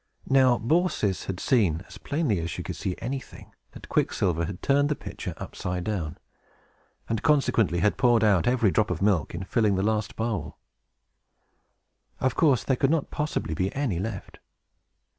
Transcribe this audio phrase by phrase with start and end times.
[0.31, 4.89] Now Baucis had seen, as plainly as she could see anything, that Quicksilver had turned
[4.89, 6.17] the pitcher upside down,
[7.07, 10.57] and consequently had poured out every drop of milk, in filling the last bowl.
[12.19, 14.39] Of course, there could not possibly be any left.